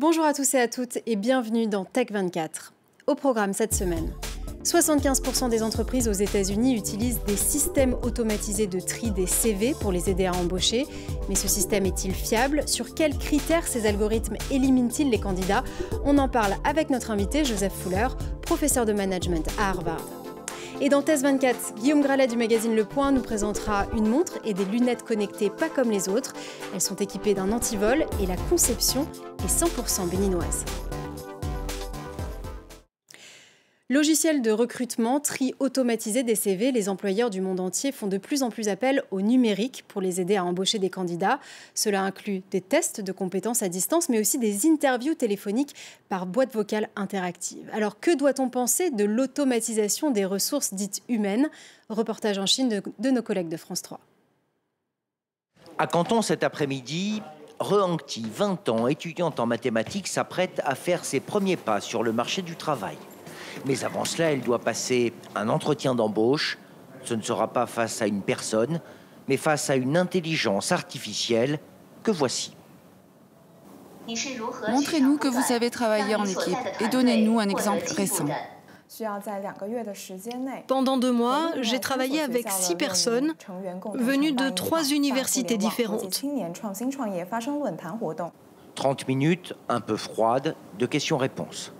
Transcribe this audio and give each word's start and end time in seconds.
Bonjour 0.00 0.24
à 0.24 0.32
tous 0.32 0.54
et 0.54 0.60
à 0.60 0.68
toutes 0.68 0.98
et 1.06 1.16
bienvenue 1.16 1.66
dans 1.66 1.82
Tech24. 1.82 2.70
Au 3.08 3.16
programme 3.16 3.52
cette 3.52 3.74
semaine. 3.74 4.12
75% 4.62 5.48
des 5.48 5.60
entreprises 5.64 6.06
aux 6.06 6.12
États-Unis 6.12 6.76
utilisent 6.76 7.18
des 7.26 7.36
systèmes 7.36 7.96
automatisés 8.04 8.68
de 8.68 8.78
tri 8.78 9.10
des 9.10 9.26
CV 9.26 9.74
pour 9.80 9.90
les 9.90 10.08
aider 10.08 10.26
à 10.26 10.34
embaucher. 10.34 10.86
Mais 11.28 11.34
ce 11.34 11.48
système 11.48 11.84
est-il 11.84 12.14
fiable? 12.14 12.62
Sur 12.68 12.94
quels 12.94 13.18
critères 13.18 13.66
ces 13.66 13.86
algorithmes 13.86 14.36
éliminent-ils 14.52 15.10
les 15.10 15.18
candidats? 15.18 15.64
On 16.04 16.16
en 16.18 16.28
parle 16.28 16.54
avec 16.62 16.90
notre 16.90 17.10
invité 17.10 17.44
Joseph 17.44 17.72
Fuller, 17.82 18.06
professeur 18.42 18.86
de 18.86 18.92
management 18.92 19.48
à 19.58 19.70
Harvard. 19.70 20.17
Et 20.80 20.88
dans 20.88 21.02
Test 21.02 21.24
24, 21.24 21.74
Guillaume 21.74 22.02
Gralet 22.02 22.28
du 22.28 22.36
magazine 22.36 22.76
Le 22.76 22.84
Point 22.84 23.10
nous 23.10 23.20
présentera 23.20 23.86
une 23.96 24.06
montre 24.08 24.38
et 24.44 24.54
des 24.54 24.64
lunettes 24.64 25.02
connectées 25.02 25.50
pas 25.50 25.68
comme 25.68 25.90
les 25.90 26.08
autres. 26.08 26.34
Elles 26.72 26.80
sont 26.80 26.94
équipées 26.94 27.34
d'un 27.34 27.50
antivol 27.50 28.06
et 28.22 28.26
la 28.26 28.36
conception 28.48 29.08
est 29.44 29.48
100% 29.48 30.08
béninoise. 30.08 30.64
Logiciel 33.90 34.42
de 34.42 34.50
recrutement, 34.50 35.18
tri 35.18 35.54
automatisé 35.60 36.22
des 36.22 36.34
CV, 36.34 36.72
les 36.72 36.90
employeurs 36.90 37.30
du 37.30 37.40
monde 37.40 37.58
entier 37.58 37.90
font 37.90 38.06
de 38.06 38.18
plus 38.18 38.42
en 38.42 38.50
plus 38.50 38.68
appel 38.68 39.02
au 39.10 39.22
numérique 39.22 39.82
pour 39.88 40.02
les 40.02 40.20
aider 40.20 40.36
à 40.36 40.44
embaucher 40.44 40.78
des 40.78 40.90
candidats. 40.90 41.40
Cela 41.74 42.02
inclut 42.02 42.42
des 42.50 42.60
tests 42.60 43.00
de 43.00 43.12
compétences 43.12 43.62
à 43.62 43.70
distance, 43.70 44.10
mais 44.10 44.20
aussi 44.20 44.36
des 44.36 44.66
interviews 44.66 45.14
téléphoniques 45.14 45.74
par 46.10 46.26
boîte 46.26 46.52
vocale 46.52 46.90
interactive. 46.96 47.66
Alors 47.72 47.98
que 47.98 48.14
doit-on 48.14 48.50
penser 48.50 48.90
de 48.90 49.04
l'automatisation 49.04 50.10
des 50.10 50.26
ressources 50.26 50.74
dites 50.74 51.00
humaines? 51.08 51.48
Reportage 51.88 52.36
en 52.36 52.44
Chine 52.44 52.82
de, 52.98 53.10
nos 53.10 53.22
collègues 53.22 53.48
de 53.48 53.56
France 53.56 53.80
3. 53.80 54.00
À 55.78 55.86
Canton 55.86 56.20
cet 56.20 56.44
après-midi, 56.44 57.22
Rehangti, 57.58 58.26
20 58.30 58.68
ans, 58.68 58.86
étudiante 58.86 59.40
en 59.40 59.46
mathématiques, 59.46 60.08
s'apprête 60.08 60.60
à 60.66 60.74
faire 60.74 61.06
ses 61.06 61.20
premiers 61.20 61.56
pas 61.56 61.80
sur 61.80 62.02
le 62.02 62.12
marché 62.12 62.42
du 62.42 62.54
travail. 62.54 62.98
Mais 63.64 63.84
avant 63.84 64.04
cela, 64.04 64.32
elle 64.32 64.40
doit 64.40 64.58
passer 64.58 65.12
un 65.34 65.48
entretien 65.48 65.94
d'embauche. 65.94 66.58
Ce 67.04 67.14
ne 67.14 67.22
sera 67.22 67.52
pas 67.52 67.66
face 67.66 68.02
à 68.02 68.06
une 68.06 68.22
personne, 68.22 68.80
mais 69.28 69.36
face 69.36 69.70
à 69.70 69.76
une 69.76 69.96
intelligence 69.96 70.72
artificielle 70.72 71.58
que 72.02 72.10
voici. 72.10 72.54
Montrez-nous 74.68 75.18
que 75.18 75.28
vous 75.28 75.42
savez 75.42 75.70
travailler 75.70 76.14
en 76.14 76.24
équipe 76.24 76.56
et 76.80 76.88
donnez-nous 76.88 77.38
un 77.38 77.48
exemple 77.48 77.84
récent. 77.94 78.26
Pendant 80.66 80.96
deux 80.96 81.12
mois, 81.12 81.52
j'ai 81.60 81.78
travaillé 81.78 82.22
avec 82.22 82.50
six 82.50 82.74
personnes 82.74 83.34
venues 83.94 84.32
de 84.32 84.48
trois 84.48 84.84
universités 84.84 85.58
différentes. 85.58 86.22
30 88.74 89.08
minutes, 89.08 89.54
un 89.68 89.80
peu 89.80 89.96
froides, 89.96 90.54
de 90.78 90.86
questions-réponses. 90.86 91.72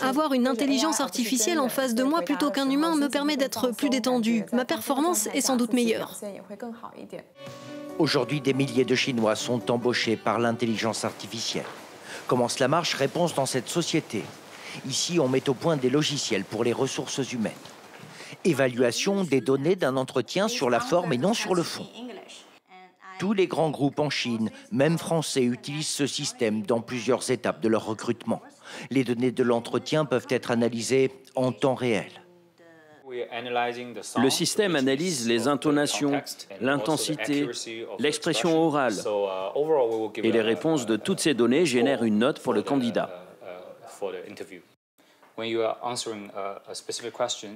Avoir 0.00 0.32
une 0.32 0.46
intelligence 0.46 1.00
artificielle 1.00 1.58
en 1.58 1.68
face 1.68 1.94
de 1.94 2.02
moi 2.02 2.22
plutôt 2.22 2.50
qu'un 2.50 2.68
humain 2.68 2.96
me 2.96 3.08
permet 3.08 3.36
d'être 3.36 3.70
plus 3.70 3.90
détendu. 3.90 4.44
Ma 4.52 4.64
performance 4.64 5.28
est 5.34 5.40
sans 5.40 5.56
doute 5.56 5.72
meilleure. 5.72 6.18
Aujourd'hui, 7.98 8.40
des 8.40 8.54
milliers 8.54 8.84
de 8.84 8.94
Chinois 8.94 9.36
sont 9.36 9.70
embauchés 9.70 10.16
par 10.16 10.38
l'intelligence 10.38 11.04
artificielle. 11.04 11.66
Comment 12.26 12.48
cela 12.48 12.68
marche 12.68 12.94
Réponse 12.94 13.34
dans 13.34 13.46
cette 13.46 13.68
société. 13.68 14.24
Ici, 14.88 15.20
on 15.20 15.28
met 15.28 15.48
au 15.48 15.54
point 15.54 15.76
des 15.76 15.90
logiciels 15.90 16.44
pour 16.44 16.64
les 16.64 16.72
ressources 16.72 17.32
humaines. 17.32 17.52
Évaluation 18.44 19.24
des 19.24 19.40
données 19.40 19.76
d'un 19.76 19.96
entretien 19.96 20.48
sur 20.48 20.70
la 20.70 20.80
forme 20.80 21.12
et 21.12 21.18
non 21.18 21.34
sur 21.34 21.54
le 21.54 21.62
fond. 21.62 21.86
Tous 23.18 23.32
les 23.32 23.46
grands 23.46 23.70
groupes 23.70 24.00
en 24.00 24.10
Chine, 24.10 24.50
même 24.72 24.98
français, 24.98 25.42
utilisent 25.42 25.86
ce 25.86 26.06
système 26.06 26.62
dans 26.62 26.80
plusieurs 26.80 27.30
étapes 27.30 27.60
de 27.60 27.68
leur 27.68 27.86
recrutement. 27.86 28.42
Les 28.90 29.04
données 29.04 29.32
de 29.32 29.42
l'entretien 29.42 30.04
peuvent 30.04 30.26
être 30.30 30.50
analysées 30.50 31.10
en 31.34 31.52
temps 31.52 31.74
réel. 31.74 32.10
Le 34.16 34.30
système 34.30 34.76
analyse 34.76 35.28
les 35.28 35.46
intonations, 35.46 36.20
l'intensité, 36.60 37.48
l'expression 37.98 38.58
orale 38.58 38.94
et 40.16 40.32
les 40.32 40.40
réponses 40.40 40.86
de 40.86 40.96
toutes 40.96 41.20
ces 41.20 41.34
données 41.34 41.66
génèrent 41.66 42.02
une 42.02 42.18
note 42.18 42.40
pour 42.40 42.52
le 42.52 42.62
candidat. 42.62 43.24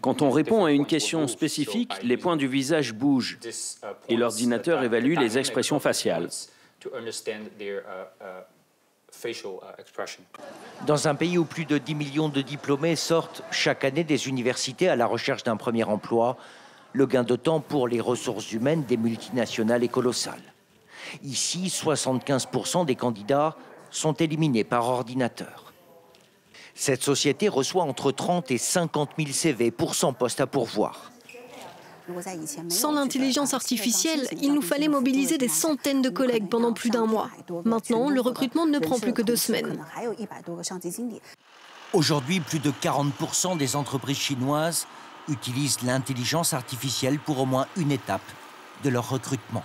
Quand 0.00 0.22
on 0.22 0.30
répond 0.30 0.64
à 0.64 0.72
une 0.72 0.86
question 0.86 1.28
spécifique, 1.28 1.92
les 2.02 2.16
points 2.16 2.36
du 2.36 2.48
visage 2.48 2.92
bougent 2.92 3.38
et 4.08 4.16
l'ordinateur 4.16 4.82
évalue 4.82 5.16
les 5.16 5.38
expressions 5.38 5.78
faciales. 5.78 6.28
Dans 10.86 11.08
un 11.08 11.14
pays 11.14 11.38
où 11.38 11.44
plus 11.44 11.64
de 11.64 11.78
10 11.78 11.94
millions 11.94 12.28
de 12.28 12.40
diplômés 12.40 12.96
sortent 12.96 13.42
chaque 13.50 13.84
année 13.84 14.04
des 14.04 14.28
universités 14.28 14.88
à 14.88 14.96
la 14.96 15.06
recherche 15.06 15.42
d'un 15.42 15.56
premier 15.56 15.84
emploi, 15.84 16.36
le 16.92 17.06
gain 17.06 17.24
de 17.24 17.36
temps 17.36 17.60
pour 17.60 17.88
les 17.88 18.00
ressources 18.00 18.52
humaines 18.52 18.84
des 18.84 18.96
multinationales 18.96 19.82
est 19.84 19.88
colossal. 19.88 20.40
Ici, 21.22 21.66
75% 21.66 22.84
des 22.84 22.96
candidats 22.96 23.56
sont 23.90 24.14
éliminés 24.14 24.64
par 24.64 24.88
ordinateur. 24.88 25.72
Cette 26.74 27.02
société 27.02 27.48
reçoit 27.48 27.82
entre 27.82 28.12
30 28.12 28.50
et 28.50 28.58
50 28.58 29.10
000 29.18 29.30
CV 29.32 29.70
pour 29.70 29.94
100 29.94 30.12
postes 30.12 30.40
à 30.40 30.46
pourvoir. 30.46 31.10
Sans 32.68 32.92
l'intelligence 32.92 33.54
artificielle, 33.54 34.26
il 34.40 34.52
nous 34.52 34.62
fallait 34.62 34.88
mobiliser 34.88 35.38
des 35.38 35.48
centaines 35.48 36.02
de 36.02 36.08
collègues 36.08 36.48
pendant 36.48 36.72
plus 36.72 36.90
d'un 36.90 37.06
mois. 37.06 37.30
Maintenant, 37.64 38.08
le 38.10 38.20
recrutement 38.20 38.66
ne 38.66 38.78
prend 38.78 38.98
plus 38.98 39.12
que 39.12 39.22
deux 39.22 39.36
semaines. 39.36 39.84
Aujourd'hui, 41.92 42.40
plus 42.40 42.58
de 42.58 42.70
40% 42.70 43.56
des 43.56 43.76
entreprises 43.76 44.18
chinoises 44.18 44.86
utilisent 45.28 45.82
l'intelligence 45.82 46.52
artificielle 46.52 47.18
pour 47.18 47.40
au 47.40 47.46
moins 47.46 47.66
une 47.76 47.92
étape 47.92 48.22
de 48.84 48.90
leur 48.90 49.08
recrutement. 49.08 49.62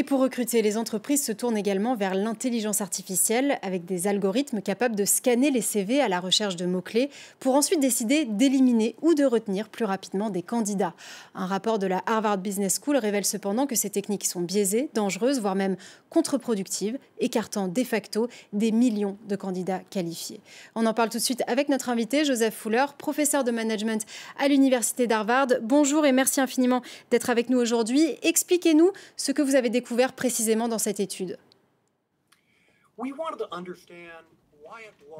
Et 0.00 0.04
pour 0.04 0.20
recruter, 0.20 0.62
les 0.62 0.76
entreprises 0.76 1.24
se 1.24 1.32
tournent 1.32 1.56
également 1.56 1.96
vers 1.96 2.14
l'intelligence 2.14 2.80
artificielle 2.80 3.58
avec 3.62 3.84
des 3.84 4.06
algorithmes 4.06 4.62
capables 4.62 4.94
de 4.94 5.04
scanner 5.04 5.50
les 5.50 5.60
CV 5.60 6.00
à 6.00 6.06
la 6.06 6.20
recherche 6.20 6.54
de 6.54 6.66
mots-clés 6.66 7.10
pour 7.40 7.56
ensuite 7.56 7.80
décider 7.80 8.24
d'éliminer 8.24 8.94
ou 9.02 9.14
de 9.14 9.24
retenir 9.24 9.68
plus 9.68 9.84
rapidement 9.84 10.30
des 10.30 10.42
candidats. 10.42 10.94
Un 11.34 11.46
rapport 11.46 11.80
de 11.80 11.88
la 11.88 12.00
Harvard 12.06 12.38
Business 12.38 12.78
School 12.80 12.96
révèle 12.96 13.24
cependant 13.24 13.66
que 13.66 13.74
ces 13.74 13.90
techniques 13.90 14.24
sont 14.24 14.40
biaisées, 14.40 14.88
dangereuses, 14.94 15.40
voire 15.40 15.56
même 15.56 15.74
contre-productives, 16.10 16.96
écartant 17.18 17.66
de 17.66 17.82
facto 17.82 18.28
des 18.52 18.70
millions 18.70 19.18
de 19.26 19.34
candidats 19.34 19.80
qualifiés. 19.90 20.40
On 20.76 20.86
en 20.86 20.94
parle 20.94 21.08
tout 21.08 21.18
de 21.18 21.22
suite 21.24 21.42
avec 21.48 21.68
notre 21.68 21.88
invité, 21.88 22.24
Joseph 22.24 22.54
Fuller, 22.54 22.86
professeur 22.98 23.42
de 23.42 23.50
management 23.50 24.06
à 24.38 24.46
l'Université 24.46 25.08
d'Harvard. 25.08 25.48
Bonjour 25.60 26.06
et 26.06 26.12
merci 26.12 26.40
infiniment 26.40 26.82
d'être 27.10 27.30
avec 27.30 27.50
nous 27.50 27.58
aujourd'hui. 27.58 28.14
Expliquez-nous 28.22 28.92
ce 29.16 29.32
que 29.32 29.42
vous 29.42 29.56
avez 29.56 29.70
découvert 29.70 29.87
précisément 30.14 30.68
dans 30.68 30.78
cette 30.78 31.00
étude 31.00 31.38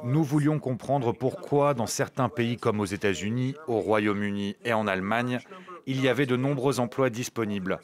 Nous 0.03 0.23
voulions 0.23 0.59
comprendre 0.59 1.11
pourquoi 1.11 1.73
dans 1.73 1.87
certains 1.87 2.29
pays 2.29 2.57
comme 2.57 2.79
aux 2.79 2.85
États-Unis, 2.85 3.55
au 3.67 3.79
Royaume-Uni 3.79 4.55
et 4.63 4.73
en 4.73 4.87
Allemagne, 4.87 5.39
il 5.85 6.01
y 6.01 6.07
avait 6.07 6.25
de 6.25 6.35
nombreux 6.35 6.79
emplois 6.79 7.09
disponibles 7.09 7.79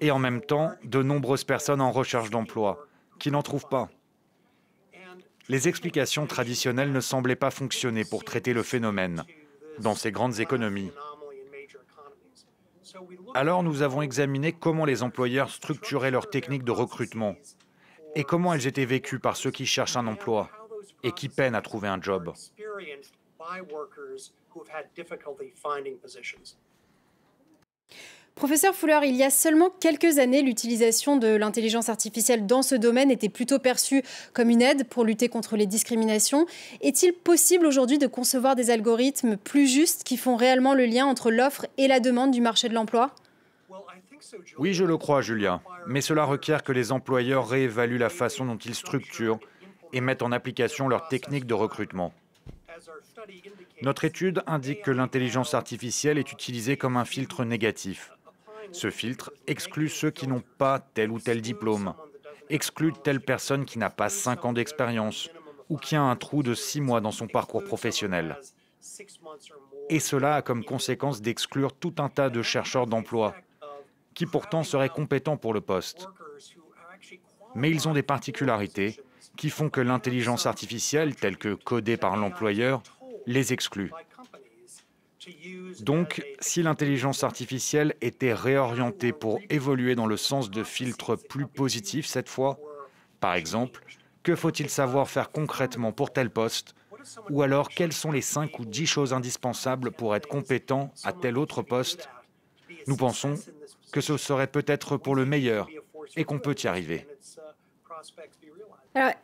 et 0.00 0.10
en 0.10 0.18
même 0.18 0.40
temps 0.40 0.72
de 0.84 1.02
nombreuses 1.02 1.44
personnes 1.44 1.80
en 1.80 1.92
recherche 1.92 2.30
d'emploi 2.30 2.86
qui 3.18 3.30
n'en 3.30 3.42
trouvent 3.42 3.68
pas. 3.68 3.88
Les 5.48 5.68
explications 5.68 6.26
traditionnelles 6.26 6.92
ne 6.92 7.00
semblaient 7.00 7.36
pas 7.36 7.50
fonctionner 7.50 8.04
pour 8.04 8.24
traiter 8.24 8.52
le 8.52 8.62
phénomène 8.62 9.24
dans 9.78 9.94
ces 9.94 10.12
grandes 10.12 10.38
économies. 10.38 10.92
Alors 13.34 13.62
nous 13.62 13.82
avons 13.82 14.02
examiné 14.02 14.52
comment 14.52 14.84
les 14.84 15.02
employeurs 15.02 15.50
structuraient 15.50 16.10
leurs 16.10 16.30
techniques 16.30 16.64
de 16.64 16.72
recrutement 16.72 17.36
et 18.14 18.24
comment 18.24 18.52
elles 18.52 18.66
étaient 18.66 18.84
vécues 18.84 19.18
par 19.18 19.36
ceux 19.36 19.50
qui 19.50 19.66
cherchent 19.66 19.96
un 19.96 20.06
emploi 20.06 20.50
et 21.02 21.12
qui 21.12 21.28
peinent 21.28 21.54
à 21.54 21.62
trouver 21.62 21.88
un 21.88 22.00
job. 22.00 22.32
Professeur 28.34 28.74
Fuller, 28.74 29.00
il 29.04 29.16
y 29.16 29.22
a 29.22 29.28
seulement 29.28 29.68
quelques 29.80 30.18
années, 30.18 30.40
l'utilisation 30.40 31.16
de 31.16 31.28
l'intelligence 31.28 31.90
artificielle 31.90 32.46
dans 32.46 32.62
ce 32.62 32.74
domaine 32.74 33.10
était 33.10 33.28
plutôt 33.28 33.58
perçue 33.58 34.02
comme 34.32 34.48
une 34.48 34.62
aide 34.62 34.88
pour 34.88 35.04
lutter 35.04 35.28
contre 35.28 35.56
les 35.56 35.66
discriminations. 35.66 36.46
Est-il 36.80 37.12
possible 37.12 37.66
aujourd'hui 37.66 37.98
de 37.98 38.06
concevoir 38.06 38.56
des 38.56 38.70
algorithmes 38.70 39.36
plus 39.36 39.66
justes 39.66 40.04
qui 40.04 40.16
font 40.16 40.36
réellement 40.36 40.72
le 40.72 40.86
lien 40.86 41.04
entre 41.04 41.30
l'offre 41.30 41.66
et 41.76 41.86
la 41.86 42.00
demande 42.00 42.30
du 42.30 42.40
marché 42.40 42.70
de 42.70 42.74
l'emploi? 42.74 43.14
Oui, 44.58 44.72
je 44.72 44.84
le 44.84 44.96
crois, 44.96 45.20
Julia. 45.20 45.60
Mais 45.86 46.00
cela 46.00 46.24
requiert 46.24 46.62
que 46.62 46.72
les 46.72 46.92
employeurs 46.92 47.48
réévaluent 47.48 47.98
la 47.98 48.08
façon 48.08 48.46
dont 48.46 48.58
ils 48.58 48.74
structurent 48.74 49.38
et 49.92 50.00
mettent 50.00 50.22
en 50.22 50.32
application 50.32 50.88
leurs 50.88 51.08
techniques 51.08 51.46
de 51.46 51.54
recrutement. 51.54 52.12
Notre 53.82 54.04
étude 54.04 54.42
indique 54.46 54.82
que 54.82 54.90
l'intelligence 54.90 55.54
artificielle 55.54 56.18
est 56.18 56.32
utilisée 56.32 56.76
comme 56.76 56.96
un 56.96 57.04
filtre 57.04 57.44
négatif. 57.44 58.12
Ce 58.72 58.90
filtre 58.90 59.32
exclut 59.46 59.88
ceux 59.88 60.10
qui 60.10 60.26
n'ont 60.26 60.42
pas 60.58 60.78
tel 60.78 61.10
ou 61.10 61.18
tel 61.18 61.40
diplôme 61.40 61.94
exclut 62.50 62.92
telle 62.92 63.20
personne 63.20 63.64
qui 63.64 63.78
n'a 63.78 63.90
pas 63.90 64.08
5 64.08 64.44
ans 64.44 64.52
d'expérience 64.52 65.30
ou 65.68 65.76
qui 65.76 65.96
a 65.96 66.02
un 66.02 66.16
trou 66.16 66.42
de 66.42 66.54
6 66.54 66.80
mois 66.80 67.00
dans 67.00 67.12
son 67.12 67.28
parcours 67.28 67.64
professionnel. 67.64 68.38
Et 69.88 70.00
cela 70.00 70.36
a 70.36 70.42
comme 70.42 70.64
conséquence 70.64 71.22
d'exclure 71.22 71.72
tout 71.72 71.94
un 71.98 72.08
tas 72.08 72.28
de 72.28 72.42
chercheurs 72.42 72.86
d'emploi 72.86 73.34
qui 74.14 74.26
pourtant 74.26 74.64
seraient 74.64 74.88
compétents 74.88 75.36
pour 75.36 75.54
le 75.54 75.60
poste. 75.60 76.08
Mais 77.54 77.70
ils 77.70 77.88
ont 77.88 77.92
des 77.92 78.02
particularités 78.02 79.00
qui 79.36 79.48
font 79.48 79.70
que 79.70 79.80
l'intelligence 79.80 80.46
artificielle, 80.46 81.14
telle 81.14 81.36
que 81.36 81.54
codée 81.54 81.96
par 81.96 82.16
l'employeur, 82.16 82.82
les 83.26 83.52
exclut. 83.52 83.92
Donc, 85.80 86.24
si 86.40 86.62
l'intelligence 86.62 87.24
artificielle 87.24 87.94
était 88.00 88.32
réorientée 88.32 89.12
pour 89.12 89.40
évoluer 89.50 89.94
dans 89.94 90.06
le 90.06 90.16
sens 90.16 90.50
de 90.50 90.64
filtres 90.64 91.16
plus 91.16 91.46
positifs 91.46 92.06
cette 92.06 92.28
fois, 92.28 92.58
par 93.20 93.34
exemple, 93.34 93.84
que 94.22 94.34
faut-il 94.34 94.70
savoir 94.70 95.08
faire 95.08 95.30
concrètement 95.30 95.92
pour 95.92 96.12
tel 96.12 96.30
poste? 96.30 96.74
Ou 97.30 97.42
alors, 97.42 97.68
quelles 97.68 97.92
sont 97.92 98.12
les 98.12 98.20
5 98.22 98.58
ou 98.58 98.64
10 98.64 98.86
choses 98.86 99.12
indispensables 99.12 99.90
pour 99.90 100.14
être 100.14 100.28
compétent 100.28 100.92
à 101.04 101.12
tel 101.12 101.38
autre 101.38 101.62
poste? 101.62 102.08
Nous 102.86 102.96
pensons 102.96 103.34
que 103.92 104.00
ce 104.00 104.16
serait 104.16 104.46
peut-être 104.46 104.96
pour 104.96 105.14
le 105.14 105.24
meilleur 105.26 105.68
et 106.16 106.24
qu'on 106.24 106.38
peut 106.38 106.54
y 106.62 106.66
arriver. 106.66 107.06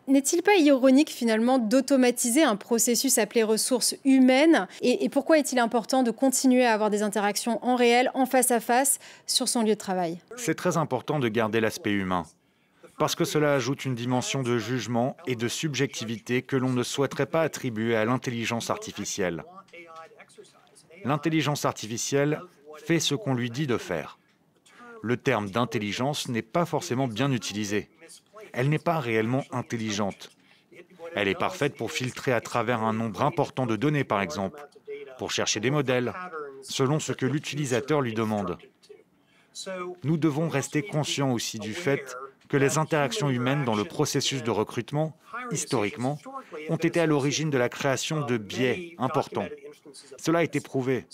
N'est-il 0.06 0.42
pas 0.42 0.54
ironique 0.56 1.10
finalement 1.10 1.58
d'automatiser 1.58 2.44
un 2.44 2.54
processus 2.54 3.18
appelé 3.18 3.42
ressources 3.42 3.96
humaines 4.04 4.68
et, 4.80 5.08
pourquoi 5.08 5.38
est-il 5.38 5.58
important 5.58 6.04
de 6.04 6.12
continuer 6.12 6.64
à 6.64 6.72
avoir 6.72 6.88
des 6.88 7.02
interactions 7.02 7.64
en 7.64 7.74
réel, 7.74 8.10
en 8.14 8.26
face 8.26 8.52
à 8.52 8.60
face, 8.60 8.98
sur 9.26 9.48
son 9.48 9.62
lieu 9.62 9.70
de 9.70 9.74
travail? 9.74 10.18
C'est 10.36 10.54
très 10.54 10.76
important 10.76 11.18
de 11.18 11.28
garder 11.28 11.60
l'aspect 11.60 11.90
humain, 11.90 12.26
parce 12.98 13.16
que 13.16 13.24
cela 13.24 13.54
ajoute 13.54 13.84
une 13.84 13.96
dimension 13.96 14.42
de 14.42 14.56
jugement 14.56 15.16
et 15.26 15.34
de 15.34 15.48
subjectivité 15.48 16.42
que 16.42 16.56
l'on 16.56 16.70
ne 16.70 16.84
souhaiterait 16.84 17.26
pas 17.26 17.42
attribuer 17.42 17.96
à 17.96 18.04
l'intelligence 18.04 18.70
artificielle. 18.70 19.42
L'intelligence 21.04 21.64
artificielle 21.64 22.40
fait 22.84 23.00
ce 23.00 23.16
qu'on 23.16 23.34
lui 23.34 23.50
dit 23.50 23.66
de 23.66 23.78
faire. 23.78 24.18
Le 25.02 25.16
terme 25.16 25.50
d'intelligence 25.50 26.28
n'est 26.28 26.42
pas 26.42 26.66
forcément 26.66 27.08
bien 27.08 27.32
utilisé 27.32 27.88
elle 28.56 28.70
n'est 28.70 28.78
pas 28.78 28.98
réellement 28.98 29.44
intelligente. 29.52 30.30
Elle 31.14 31.28
est 31.28 31.38
parfaite 31.38 31.76
pour 31.76 31.92
filtrer 31.92 32.32
à 32.32 32.40
travers 32.40 32.82
un 32.82 32.92
nombre 32.92 33.22
important 33.22 33.66
de 33.66 33.76
données, 33.76 34.04
par 34.04 34.20
exemple, 34.20 34.66
pour 35.18 35.30
chercher 35.30 35.60
des 35.60 35.70
modèles, 35.70 36.12
selon 36.62 36.98
ce 36.98 37.12
que 37.12 37.26
l'utilisateur 37.26 38.00
lui 38.00 38.14
demande. 38.14 38.58
Nous 40.04 40.16
devons 40.16 40.48
rester 40.48 40.82
conscients 40.82 41.32
aussi 41.32 41.58
du 41.58 41.74
fait 41.74 42.16
que 42.48 42.56
les 42.56 42.78
interactions 42.78 43.28
humaines 43.28 43.64
dans 43.64 43.74
le 43.74 43.84
processus 43.84 44.42
de 44.42 44.50
recrutement, 44.50 45.16
historiquement, 45.50 46.18
ont 46.68 46.76
été 46.76 47.00
à 47.00 47.06
l'origine 47.06 47.50
de 47.50 47.58
la 47.58 47.68
création 47.68 48.24
de 48.24 48.36
biais 48.36 48.94
importants. 48.98 49.48
Cela 50.18 50.40
a 50.40 50.42
été 50.42 50.60
prouvé. 50.60 51.06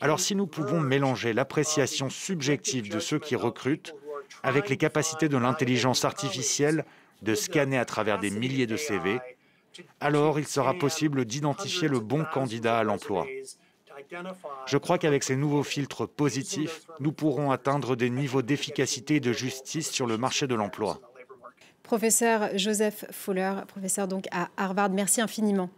Alors 0.00 0.20
si 0.20 0.34
nous 0.34 0.46
pouvons 0.46 0.80
mélanger 0.80 1.32
l'appréciation 1.32 2.10
subjective 2.10 2.90
de 2.90 2.98
ceux 2.98 3.18
qui 3.18 3.36
recrutent 3.36 3.94
avec 4.42 4.68
les 4.68 4.76
capacités 4.76 5.28
de 5.28 5.36
l'intelligence 5.36 6.04
artificielle 6.04 6.84
de 7.22 7.34
scanner 7.34 7.78
à 7.78 7.84
travers 7.84 8.18
des 8.18 8.30
milliers 8.30 8.66
de 8.66 8.76
CV, 8.76 9.20
alors 10.00 10.38
il 10.38 10.46
sera 10.46 10.74
possible 10.74 11.24
d'identifier 11.24 11.88
le 11.88 12.00
bon 12.00 12.24
candidat 12.24 12.78
à 12.78 12.84
l'emploi. 12.84 13.26
Je 14.66 14.78
crois 14.78 14.98
qu'avec 14.98 15.22
ces 15.22 15.36
nouveaux 15.36 15.62
filtres 15.62 16.08
positifs, 16.08 16.86
nous 17.00 17.12
pourrons 17.12 17.50
atteindre 17.50 17.96
des 17.96 18.10
niveaux 18.10 18.42
d'efficacité 18.42 19.16
et 19.16 19.20
de 19.20 19.32
justice 19.32 19.90
sur 19.90 20.06
le 20.06 20.16
marché 20.16 20.46
de 20.46 20.54
l'emploi. 20.54 21.00
Professeur 21.82 22.56
Joseph 22.56 23.04
Fuller, 23.10 23.52
professeur 23.66 24.08
donc 24.08 24.26
à 24.30 24.48
Harvard, 24.56 24.90
merci 24.90 25.20
infiniment. 25.20 25.70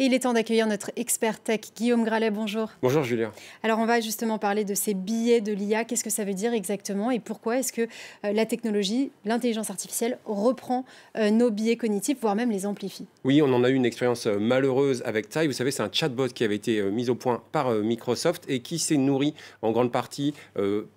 Et 0.00 0.06
il 0.06 0.14
est 0.14 0.20
temps 0.20 0.32
d'accueillir 0.32 0.66
notre 0.66 0.90
expert 0.96 1.40
tech, 1.40 1.60
Guillaume 1.76 2.04
Gralet. 2.04 2.32
Bonjour. 2.32 2.68
Bonjour 2.82 3.04
Julien. 3.04 3.30
Alors 3.62 3.78
on 3.78 3.86
va 3.86 4.00
justement 4.00 4.38
parler 4.38 4.64
de 4.64 4.74
ces 4.74 4.92
billets 4.92 5.40
de 5.40 5.52
l'IA. 5.52 5.84
Qu'est-ce 5.84 6.02
que 6.02 6.10
ça 6.10 6.24
veut 6.24 6.34
dire 6.34 6.52
exactement 6.52 7.12
et 7.12 7.20
pourquoi 7.20 7.58
est-ce 7.58 7.72
que 7.72 7.82
euh, 7.82 8.32
la 8.32 8.44
technologie, 8.44 9.12
l'intelligence 9.24 9.70
artificielle 9.70 10.18
reprend 10.24 10.84
euh, 11.16 11.30
nos 11.30 11.52
billets 11.52 11.76
cognitifs, 11.76 12.18
voire 12.20 12.34
même 12.34 12.50
les 12.50 12.66
amplifie? 12.66 13.06
Oui, 13.22 13.40
on 13.40 13.52
en 13.52 13.62
a 13.62 13.68
eu 13.68 13.74
une 13.74 13.86
expérience 13.86 14.26
euh, 14.26 14.36
malheureuse 14.40 15.00
avec 15.06 15.28
Tai. 15.28 15.46
Vous 15.46 15.52
savez, 15.52 15.70
c'est 15.70 15.84
un 15.84 15.90
chatbot 15.92 16.26
qui 16.26 16.42
avait 16.42 16.56
été 16.56 16.82
mis 16.90 17.08
au 17.08 17.14
point 17.14 17.40
par 17.52 17.70
Microsoft 17.70 18.42
et 18.48 18.58
qui 18.58 18.80
s'est 18.80 18.96
nourri 18.96 19.32
en 19.62 19.70
grande 19.70 19.92
partie 19.92 20.34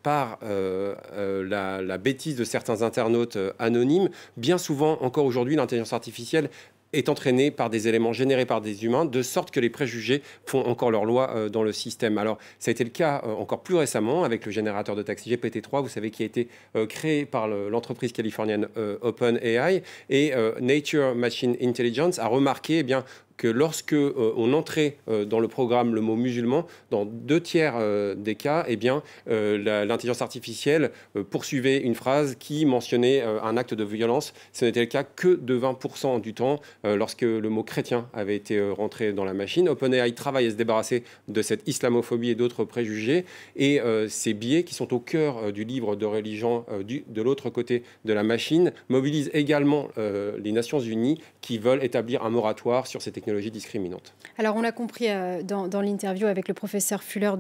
par 0.01 0.39
la, 0.41 1.81
la 1.81 1.97
bêtise 1.97 2.35
de 2.35 2.43
certains 2.43 2.81
internautes 2.81 3.37
anonymes. 3.59 4.09
Bien 4.37 4.57
souvent, 4.57 4.97
encore 5.01 5.25
aujourd'hui, 5.25 5.55
l'intelligence 5.55 5.93
artificielle 5.93 6.49
est 6.97 7.09
entraîné 7.09 7.51
par 7.51 7.69
des 7.69 7.87
éléments 7.87 8.13
générés 8.13 8.45
par 8.45 8.61
des 8.61 8.85
humains, 8.85 9.05
de 9.05 9.21
sorte 9.21 9.51
que 9.51 9.59
les 9.59 9.69
préjugés 9.69 10.21
font 10.45 10.65
encore 10.65 10.91
leur 10.91 11.05
loi 11.05 11.31
euh, 11.35 11.49
dans 11.49 11.63
le 11.63 11.71
système. 11.71 12.17
Alors, 12.17 12.37
ça 12.59 12.69
a 12.69 12.71
été 12.71 12.83
le 12.83 12.89
cas 12.89 13.21
euh, 13.25 13.33
encore 13.33 13.61
plus 13.61 13.75
récemment 13.75 14.23
avec 14.23 14.45
le 14.45 14.51
générateur 14.51 14.95
de 14.95 15.03
taxi 15.03 15.31
GPT-3, 15.33 15.81
vous 15.81 15.89
savez, 15.89 16.11
qui 16.11 16.23
a 16.23 16.25
été 16.25 16.47
euh, 16.75 16.85
créé 16.85 17.25
par 17.25 17.47
l'entreprise 17.47 18.11
californienne 18.11 18.67
OpenAI. 19.01 19.83
Et 20.09 20.33
Nature 20.59 21.15
Machine 21.15 21.55
Intelligence 21.61 22.19
a 22.19 22.27
remarqué 22.27 22.79
eh 22.79 22.83
bien, 22.83 23.03
que 23.37 23.47
lorsque 23.47 23.93
euh, 23.93 24.33
on 24.35 24.53
entrait 24.53 24.97
euh, 25.07 25.23
dans 25.23 25.39
le 25.39 25.47
programme 25.47 25.95
le 25.95 26.01
mot 26.01 26.15
musulman, 26.15 26.65
dans 26.91 27.05
deux 27.05 27.39
tiers 27.39 27.75
euh, 27.77 28.15
des 28.15 28.35
cas, 28.35 28.65
eh 28.67 28.75
bien, 28.75 29.03
l'intelligence 29.27 30.21
artificielle 30.21 30.91
poursuivait 31.29 31.77
une 31.77 31.95
phrase 31.95 32.35
qui 32.39 32.65
mentionnait 32.65 33.21
un 33.21 33.57
acte 33.57 33.73
de 33.73 33.83
violence. 33.83 34.33
Ce 34.51 34.65
n'était 34.65 34.79
le 34.79 34.87
cas 34.87 35.03
que 35.03 35.35
de 35.35 35.57
20% 35.57 36.21
du 36.21 36.33
temps 36.33 36.59
lorsque 36.83 37.21
le 37.21 37.49
mot 37.49 37.63
chrétien 37.63 38.09
avait 38.13 38.35
été 38.35 38.59
rentré 38.71 39.13
dans 39.13 39.25
la 39.25 39.33
machine. 39.33 39.69
OpenAI 39.69 40.13
travaille 40.13 40.47
à 40.47 40.49
se 40.49 40.55
débarrasser 40.55 41.03
de 41.27 41.41
cette 41.41 41.67
islamophobie 41.67 42.31
et 42.31 42.35
d'autres 42.35 42.63
préjugés. 42.63 43.25
Et 43.55 43.79
ces 44.07 44.33
biais 44.33 44.63
qui 44.63 44.73
sont 44.73 44.93
au 44.93 44.99
cœur 44.99 45.51
du 45.51 45.63
livre 45.63 45.95
de 45.95 46.05
religion 46.05 46.65
de 46.87 47.21
l'autre 47.21 47.49
côté 47.49 47.83
de 48.05 48.13
la 48.13 48.23
machine 48.23 48.71
mobilisent 48.89 49.31
également 49.33 49.89
les 49.97 50.51
Nations 50.51 50.79
Unies 50.79 51.19
qui 51.41 51.59
veulent 51.59 51.83
établir 51.83 52.23
un 52.23 52.29
moratoire 52.29 52.87
sur 52.87 53.01
ces 53.01 53.11
technologies 53.27 53.51
discriminante. 53.51 54.13
Alors 54.37 54.55
on 54.55 54.61
l'a 54.61 54.71
compris 54.71 55.09
euh, 55.09 55.41
dans, 55.43 55.81
l'interview 55.81 56.27
avec 56.27 56.47
le 56.47 56.53
professeur 56.53 57.03
Fuller 57.03 57.33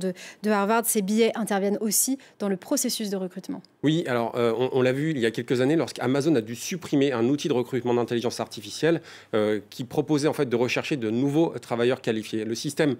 de, 0.43 0.49
Harvard, 0.49 0.85
ces 0.85 1.01
billets 1.01 1.31
interviennent 1.35 1.77
aussi 1.79 2.17
dans 2.39 2.49
le 2.49 2.57
processus 2.57 3.09
de 3.09 3.15
recrutement. 3.15 3.61
Oui, 3.83 4.03
alors 4.07 4.33
euh, 4.35 4.53
on, 4.73 4.81
l'a 4.81 4.91
vu 4.91 5.11
il 5.11 5.19
y 5.19 5.25
a 5.25 5.31
quelques 5.31 5.61
années 5.61 5.77
lorsqu'Amazon 5.77 6.35
a 6.35 6.41
dû 6.41 6.55
supprimer 6.55 7.13
un 7.13 7.25
outil 7.29 7.47
de 7.47 7.53
recrutement 7.53 7.93
d'intelligence 7.93 8.41
artificielle 8.41 9.01
euh, 9.33 9.61
qui 9.69 9.85
proposait 9.85 10.27
en 10.27 10.33
fait 10.33 10.49
de 10.49 10.55
rechercher 10.57 10.97
de 10.97 11.09
nouveaux 11.09 11.53
travailleurs 11.61 12.01
qualifiés. 12.01 12.43
Le 12.43 12.55
système 12.55 12.97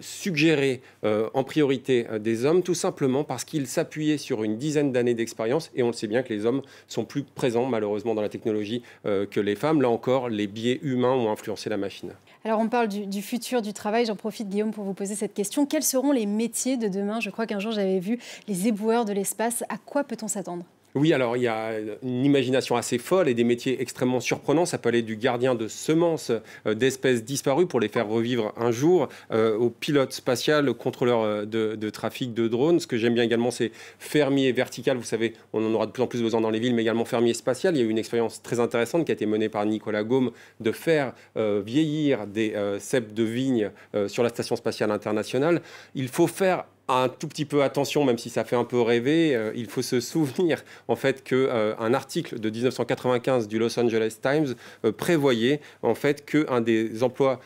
suggérait 0.00 0.80
en 1.02 1.44
priorité 1.44 2.06
des 2.20 2.44
hommes 2.44 2.62
tout 2.62 2.74
simplement 2.74 3.24
parce 3.24 3.44
qu'il 3.44 3.66
s'appuyait 3.66 4.18
sur 4.18 4.44
une 4.44 4.56
dizaine 4.56 4.92
d'années 4.92 5.14
d'expérience 5.14 5.70
et 5.74 5.82
on 5.82 5.88
le 5.88 5.92
sait 5.92 6.06
bien 6.06 6.22
que 6.22 6.32
les 6.32 6.46
hommes 6.46 6.62
sont 6.86 7.04
plus 7.04 7.24
présents 7.24 7.66
malheureusement 7.66 8.14
dans 8.14 8.22
la 8.22 8.28
technologie 8.28 8.82
que 9.04 9.40
les 9.40 9.56
femmes. 9.56 9.82
Là 9.82 9.88
encore, 9.88 10.28
les 10.28 10.46
biais 10.46 10.78
humains 10.82 11.12
ont 11.12 11.30
influencé 11.30 11.55
la 11.64 11.76
machine. 11.76 12.12
Alors 12.44 12.60
on 12.60 12.68
parle 12.68 12.88
du, 12.88 13.22
futur 13.22 13.62
du 13.62 13.72
travail. 13.72 14.06
J'en 14.06 14.16
profite, 14.16 14.48
Guillaume, 14.48 14.72
pour 14.72 14.84
vous 14.84 14.94
poser 14.94 15.14
cette 15.14 15.34
question. 15.34 15.66
Quels 15.66 15.82
seront 15.82 16.12
les 16.12 16.26
métiers 16.26 16.76
de 16.76 16.88
demain? 16.88 17.20
Je 17.20 17.30
crois 17.30 17.46
qu'un 17.46 17.58
jour 17.58 17.72
j'avais 17.72 17.98
vu 17.98 18.18
les 18.48 18.68
éboueurs 18.68 19.04
de 19.04 19.12
l'espace. 19.12 19.64
À 19.68 19.78
quoi 19.78 20.04
peut-on 20.04 20.28
s'attendre? 20.28 20.64
Oui, 20.96 21.12
alors 21.12 21.36
il 21.36 21.42
y 21.42 21.46
a 21.46 21.72
une 22.02 22.24
imagination 22.24 22.74
assez 22.74 22.96
folle 22.96 23.28
et 23.28 23.34
des 23.34 23.44
métiers 23.44 23.82
extrêmement 23.82 24.18
surprenants. 24.18 24.64
Ça 24.64 24.78
peut 24.78 24.88
aller 24.88 25.02
du 25.02 25.16
gardien 25.16 25.54
de 25.54 25.68
semences 25.68 26.32
euh, 26.66 26.72
d'espèces 26.72 27.22
disparues 27.22 27.66
pour 27.66 27.80
les 27.80 27.88
faire 27.88 28.08
revivre 28.08 28.54
un 28.56 28.70
jour, 28.70 29.10
euh, 29.30 29.58
au 29.58 29.68
pilote 29.68 30.14
spatial, 30.14 30.70
au 30.70 30.74
contrôleur 30.74 31.20
euh, 31.20 31.44
de, 31.44 31.90
trafic 31.90 32.32
de 32.32 32.48
drones. 32.48 32.80
Ce 32.80 32.86
que 32.86 32.96
j'aime 32.96 33.12
bien 33.12 33.24
également, 33.24 33.50
c'est 33.50 33.72
fermier 33.98 34.52
vertical. 34.52 34.96
Vous 34.96 35.04
savez, 35.04 35.34
on 35.52 35.66
en 35.66 35.74
aura 35.74 35.84
de 35.84 35.90
plus 35.90 36.02
en 36.02 36.06
plus 36.06 36.22
besoin 36.22 36.40
dans 36.40 36.48
les 36.48 36.60
villes, 36.60 36.74
mais 36.74 36.80
également 36.80 37.04
fermier 37.04 37.34
spatial. 37.34 37.76
Il 37.76 37.80
y 37.80 37.82
a 37.82 37.84
eu 37.84 37.90
une 37.90 37.98
expérience 37.98 38.42
très 38.42 38.58
intéressante 38.58 39.04
qui 39.04 39.12
a 39.12 39.14
été 39.14 39.26
menée 39.26 39.50
par 39.50 39.66
Nicolas 39.66 40.02
Gaume 40.02 40.30
de 40.60 40.72
faire 40.72 41.12
vieillir 41.36 42.26
des 42.26 42.54
cèpes 42.78 43.12
de 43.12 43.22
vignes 43.22 43.70
sur 44.06 44.22
la 44.22 44.30
station 44.30 44.56
spatiale 44.56 44.90
internationale. 44.90 45.60
Il 45.94 46.08
faut 46.08 46.26
faire 46.26 46.64
un 46.88 47.08
tout 47.08 47.26
petit 47.26 47.44
peu 47.44 47.62
attention, 47.62 48.04
même 48.04 48.18
si 48.18 48.30
ça 48.30 48.44
fait 48.44 48.56
un 48.56 48.64
peu 48.64 48.80
rêver, 48.80 49.34
euh, 49.34 49.52
il 49.54 49.66
faut 49.66 49.82
se 49.82 50.00
souvenir 50.06 50.64
en 50.88 50.96
fait 50.96 51.24
que 51.24 51.34
euh, 51.34 51.74
un 51.78 51.94
article 51.94 52.38
de 52.38 52.50
1995 52.50 53.48
du 53.48 53.58
Los 53.58 53.78
Angeles 53.78 54.18
Times 54.20 54.54
euh, 54.84 54.92
prévoyait 54.92 55.60
en 55.82 55.94
fait 55.94 56.24
que 56.24 56.46
un 56.48 56.60
des 56.60 57.02
emplois 57.02 57.40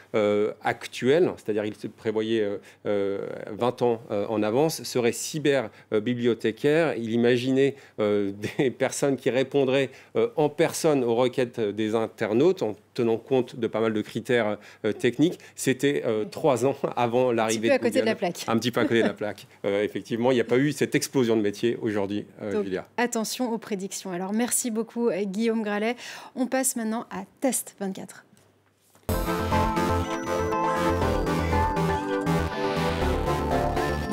actuels, 0.62 1.32
c'est-à-dire 1.36 1.64
il 1.64 1.74
se 1.74 1.86
prévoyait 1.86 2.46
20 2.84 3.82
ans 3.82 4.02
en 4.08 4.42
avance, 4.42 4.82
serait 4.82 5.12
cyber-bibliothécaire. 5.12 6.94
Il 6.96 7.12
imaginait 7.12 7.76
des 7.98 8.70
personnes 8.70 9.16
qui 9.16 9.30
répondraient 9.30 9.90
en 10.36 10.48
personne 10.48 11.04
aux 11.04 11.14
requêtes 11.14 11.60
des 11.60 11.94
internautes 11.94 12.62
en 12.62 12.74
tenant 13.00 13.16
compte 13.16 13.56
de 13.56 13.66
pas 13.66 13.80
mal 13.80 13.92
de 13.92 14.02
critères 14.02 14.58
techniques. 14.98 15.38
C'était 15.54 16.04
trois 16.30 16.66
ans 16.66 16.76
avant 16.96 17.32
l'arrivée 17.32 17.68
de 17.68 17.74
Un 17.74 17.78
petit 17.78 17.80
peu 17.80 17.86
à 17.86 17.90
côté 17.90 18.00
de 18.00 18.06
la 18.06 18.14
plaque. 18.14 18.44
Un 18.48 18.58
petit 18.58 18.70
peu 18.70 18.80
à 18.80 18.84
côté 18.84 19.02
de 19.02 19.06
la 19.08 19.14
plaque. 19.14 19.46
effectivement, 19.64 20.30
il 20.30 20.34
n'y 20.34 20.40
a 20.40 20.44
pas 20.44 20.58
eu 20.58 20.72
cette 20.72 20.94
explosion 20.94 21.36
de 21.36 21.42
métier 21.42 21.78
aujourd'hui, 21.80 22.26
Julia. 22.50 22.86
Attention 22.96 23.52
aux 23.52 23.58
prédictions. 23.58 24.12
Alors 24.12 24.32
merci 24.32 24.70
beaucoup 24.70 25.10
Guillaume 25.10 25.62
Gralet. 25.62 25.96
On 26.36 26.46
passe 26.46 26.76
maintenant 26.76 27.06
à 27.10 27.24
Test 27.40 27.74
24. 27.80 28.24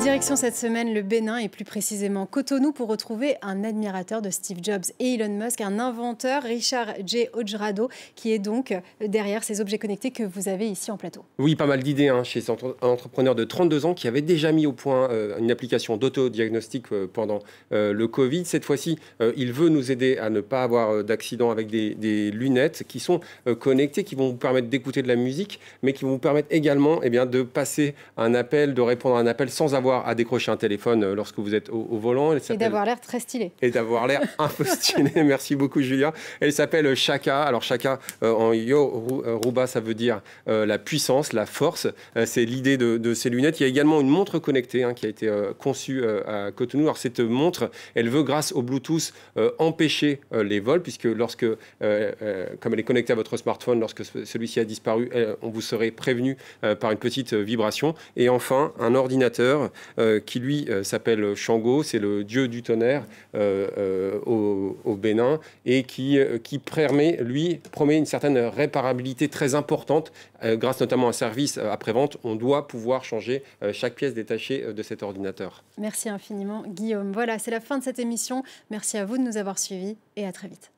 Direction 0.08 0.36
cette 0.36 0.56
semaine 0.56 0.94
le 0.94 1.02
Bénin 1.02 1.36
et 1.36 1.50
plus 1.50 1.66
précisément 1.66 2.24
Cotonou 2.24 2.72
pour 2.72 2.88
retrouver 2.88 3.34
un 3.42 3.62
admirateur 3.62 4.22
de 4.22 4.30
Steve 4.30 4.56
Jobs 4.62 4.84
et 5.00 5.16
Elon 5.16 5.28
Musk, 5.28 5.60
un 5.60 5.78
inventeur, 5.78 6.44
Richard 6.44 6.94
J. 7.04 7.26
Ojrado, 7.34 7.90
qui 8.14 8.32
est 8.32 8.38
donc 8.38 8.74
derrière 9.06 9.44
ces 9.44 9.60
objets 9.60 9.76
connectés 9.76 10.10
que 10.10 10.22
vous 10.22 10.48
avez 10.48 10.66
ici 10.66 10.90
en 10.90 10.96
plateau. 10.96 11.26
Oui, 11.38 11.56
pas 11.56 11.66
mal 11.66 11.82
d'idées 11.82 12.08
hein, 12.08 12.24
chez 12.24 12.42
un 12.48 12.88
entrepreneur 12.88 13.34
de 13.34 13.44
32 13.44 13.84
ans 13.84 13.92
qui 13.92 14.08
avait 14.08 14.22
déjà 14.22 14.50
mis 14.50 14.64
au 14.64 14.72
point 14.72 15.10
euh, 15.10 15.36
une 15.38 15.50
application 15.50 15.98
d'autodiagnostic 15.98 16.86
euh, 16.90 17.06
pendant 17.06 17.40
euh, 17.72 17.92
le 17.92 18.08
Covid. 18.08 18.46
Cette 18.46 18.64
fois-ci, 18.64 18.98
il 19.36 19.52
veut 19.52 19.68
nous 19.68 19.92
aider 19.92 20.16
à 20.16 20.30
ne 20.30 20.40
pas 20.40 20.62
avoir 20.62 21.04
d'accident 21.04 21.50
avec 21.50 21.66
des, 21.66 22.30
lunettes 22.30 22.84
qui 22.88 22.98
sont 22.98 23.20
connectées, 23.58 24.04
qui 24.04 24.14
vont 24.14 24.30
vous 24.30 24.36
permettre 24.36 24.68
d'écouter 24.68 25.02
de 25.02 25.08
la 25.08 25.16
musique, 25.16 25.60
mais 25.82 25.92
qui 25.92 26.06
vont 26.06 26.12
vous 26.12 26.18
permettre 26.18 26.48
également 26.50 27.00
eh 27.02 27.10
bien, 27.10 27.26
de 27.26 27.42
passer 27.42 27.94
un 28.16 28.34
appel, 28.34 28.72
de 28.72 28.80
répondre 28.80 29.16
à 29.16 29.20
un 29.20 29.26
appel 29.26 29.50
sans 29.50 29.74
avoir 29.74 29.97
à 30.06 30.14
décrocher 30.14 30.50
un 30.50 30.56
téléphone 30.56 31.04
euh, 31.04 31.14
lorsque 31.14 31.38
vous 31.38 31.54
êtes 31.54 31.68
au, 31.70 31.98
volant. 31.98 32.34
et 32.34 32.56
d'avoir 32.56 32.84
l'air 32.84 33.00
très 33.00 33.20
stylé. 33.20 33.52
Et 33.62 33.70
d'avoir 33.70 34.06
l'air 34.06 34.22
un 34.38 34.48
peu 34.48 34.64
stylé. 34.64 35.10
Merci 35.24 35.56
beaucoup, 35.56 35.80
Julia. 35.80 36.12
Elle 36.40 36.52
s'appelle 36.52 36.94
Shaka. 36.94 37.42
Alors, 37.42 37.62
Shaka, 37.62 37.98
euh, 38.22 38.32
en 38.32 38.52
Yoruba, 38.52 39.66
ça 39.66 39.80
veut 39.80 39.94
dire 39.94 40.20
euh, 40.48 40.66
la 40.66 40.78
puissance, 40.78 41.32
la 41.32 41.46
force. 41.46 41.88
c'est 42.24 42.44
l'idée 42.44 42.76
de, 42.76 43.14
ces 43.14 43.30
lunettes. 43.30 43.60
Il 43.60 43.62
y 43.62 43.66
a 43.66 43.68
également 43.68 44.00
une 44.00 44.08
montre 44.08 44.38
connectée 44.38 44.82
hein, 44.82 44.94
qui 44.94 45.06
a 45.06 45.08
été 45.08 45.30
conçue 45.58 46.04
à 46.26 46.50
Cotonou. 46.52 46.84
Alors, 46.84 46.98
cette 46.98 47.20
montre, 47.20 47.70
elle 47.94 48.08
veut, 48.08 48.22
grâce 48.22 48.52
au 48.52 48.62
Bluetooth, 48.62 49.12
empêcher 49.58 50.20
les 50.32 50.60
vols, 50.60 50.82
puisque 50.82 51.04
lorsque, 51.04 51.46
comme 51.46 52.72
elle 52.72 52.80
est 52.80 52.84
connectée 52.84 53.12
à 53.12 53.16
votre 53.16 53.36
smartphone, 53.36 53.80
lorsque 53.80 54.04
celui-ci 54.04 54.60
a 54.60 54.64
disparu, 54.64 55.10
on 55.42 55.48
vous 55.48 55.60
serait 55.60 55.90
prévenu 55.90 56.36
par 56.80 56.92
une 56.92 56.98
petite 56.98 57.34
vibration. 57.34 57.94
Et 58.16 58.28
enfin, 58.28 58.72
un 58.78 58.94
ordinateur 58.94 59.48
euh, 59.48 59.68
qui 60.26 60.40
lui 60.40 60.66
euh, 60.68 60.82
s'appelle 60.82 61.34
Shango, 61.34 61.82
c'est 61.82 61.98
le 61.98 62.24
dieu 62.24 62.48
du 62.48 62.62
tonnerre 62.62 63.04
euh, 63.34 64.18
au, 64.26 64.94
Bénin, 64.96 65.40
et 65.64 65.84
qui, 65.84 66.18
lui, 67.20 67.60
promet 67.70 67.96
une 67.96 68.06
certaine 68.06 68.38
réparabilité 68.38 69.28
très 69.28 69.54
importante, 69.54 70.12
grâce 70.42 70.80
notamment 70.80 71.06
à 71.06 71.10
un 71.10 71.12
service 71.12 71.58
après-vente. 71.58 72.16
On 72.24 72.34
doit 72.34 72.66
pouvoir 72.66 73.04
changer 73.04 73.42
chaque 73.72 73.94
pièce 73.94 74.14
détachée 74.14 74.72
de 74.72 74.82
cet 74.82 75.02
ordinateur. 75.02 75.62
Merci 75.78 76.08
infiniment, 76.08 76.64
Guillaume. 76.66 77.12
Voilà, 77.12 77.38
c'est 77.38 77.50
la 77.50 77.60
fin 77.60 77.78
de 77.78 77.84
cette 77.84 77.98
émission. 77.98 78.42
Merci 78.70 78.98
à 78.98 79.04
vous 79.04 79.18
de 79.18 79.22
nous 79.22 79.36
avoir 79.36 79.58
suivis 79.58 79.96
et 80.16 80.26
à 80.26 80.32
très 80.32 80.48
vite. 80.48 80.72